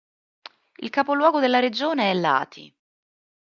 Il 0.79 0.89
capoluogo 0.89 1.39
della 1.39 1.59
regione 1.59 2.09
è 2.09 2.15
Lahti. 2.15 2.75